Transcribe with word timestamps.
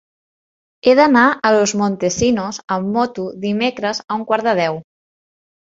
He 0.87 0.95
d'anar 0.99 1.25
a 1.49 1.51
Los 1.57 1.73
Montesinos 1.83 2.61
amb 2.77 2.91
moto 2.97 3.29
dimecres 3.47 4.03
a 4.09 4.21
un 4.23 4.27
quart 4.33 4.51
de 4.51 4.59
deu. 4.65 4.85